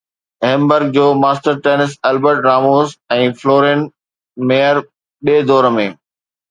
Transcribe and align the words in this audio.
Hamburg 0.45 0.87
جو 0.95 1.03
master 1.23 1.59
tennis 1.67 1.91
Albert 2.11 2.39
Ramos 2.47 2.97
۽ 3.19 3.31
Florian 3.43 3.81
Mayer 4.53 4.75
ٻئي 5.25 5.39
دور 5.53 5.73
۾ 5.81 5.89